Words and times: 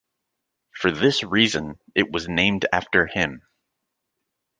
For 0.73 0.91
this 0.91 1.23
reason, 1.23 1.75
it 1.93 2.11
was 2.11 2.27
named 2.27 2.65
after 2.73 3.05
him. 3.05 3.43